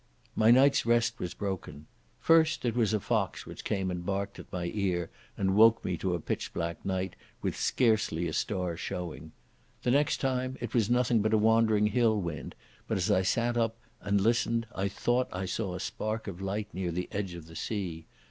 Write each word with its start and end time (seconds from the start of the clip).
My 0.35 0.49
night's 0.49 0.83
rest 0.83 1.19
was 1.19 1.35
broken. 1.35 1.85
First 2.19 2.65
it 2.65 2.75
was 2.75 2.91
a 2.91 2.99
fox 2.99 3.45
which 3.45 3.63
came 3.63 3.91
and 3.91 4.03
barked 4.03 4.39
at 4.39 4.51
my 4.51 4.71
ear 4.73 5.11
and 5.37 5.53
woke 5.55 5.85
me 5.85 5.95
to 5.97 6.15
a 6.15 6.19
pitch 6.19 6.53
black 6.55 6.83
night, 6.83 7.15
with 7.43 7.55
scarcely 7.55 8.27
a 8.27 8.33
star 8.33 8.75
showing. 8.75 9.31
The 9.83 9.91
next 9.91 10.17
time 10.17 10.57
it 10.59 10.73
was 10.73 10.89
nothing 10.89 11.21
but 11.21 11.33
a 11.33 11.37
wandering 11.37 11.85
hill 11.85 12.19
wind, 12.19 12.55
but 12.87 12.97
as 12.97 13.11
I 13.11 13.21
sat 13.21 13.57
up 13.57 13.77
and 14.01 14.19
listened 14.19 14.65
I 14.73 14.87
thought 14.87 15.29
I 15.31 15.45
saw 15.45 15.75
a 15.75 15.79
spark 15.79 16.25
of 16.25 16.41
light 16.41 16.69
near 16.73 16.91
the 16.91 17.07
edge 17.11 17.35
of 17.35 17.45
the 17.45 17.55
sea. 17.55 18.07